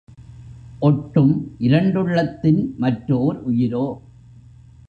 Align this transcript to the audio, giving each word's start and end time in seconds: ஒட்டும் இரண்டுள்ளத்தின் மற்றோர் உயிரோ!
ஒட்டும் 0.79 1.33
இரண்டுள்ளத்தின் 1.59 2.75
மற்றோர் 2.77 3.39
உயிரோ! 3.43 3.85